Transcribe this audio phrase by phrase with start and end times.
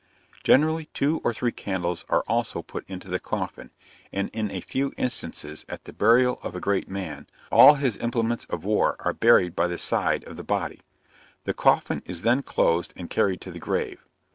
[0.43, 3.69] Generally two or three candles are also put into the coffin,
[4.11, 8.45] and in a few instances, at the burial of a great man, all his implements
[8.45, 10.79] of war are buried by the side of the body.
[11.43, 14.03] The coffin is then closed and carried to the grave.